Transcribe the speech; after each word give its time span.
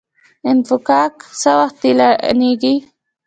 انفکاک 0.49 1.15
څه 1.39 1.51
وخت 1.59 1.81
اعلانیږي؟ 1.89 2.75